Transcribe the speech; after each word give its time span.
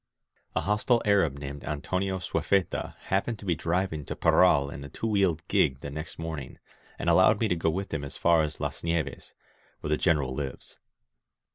A 0.55 0.61
hostile 0.61 1.03
Arab 1.05 1.37
named 1.37 1.63
Antonio 1.63 2.17
Swayfeta 2.17 2.95
happened 3.11 3.37
to 3.37 3.45
be 3.45 3.53
driving 3.53 4.03
to 4.05 4.15
Parral 4.15 4.73
in 4.73 4.83
a 4.83 4.89
two 4.89 5.05
wheeled 5.05 5.47
gig 5.47 5.81
the 5.81 5.91
next 5.91 6.17
morning, 6.17 6.57
and 6.97 7.07
allowed 7.07 7.39
me 7.39 7.47
to 7.47 7.55
go 7.55 7.69
with 7.69 7.93
him 7.93 8.03
as 8.03 8.17
far 8.17 8.41
as 8.41 8.59
Las 8.59 8.83
Nieves, 8.83 9.35
where 9.81 9.89
the 9.95 9.99
Grenerrl 9.99 10.33
lives. 10.33 10.79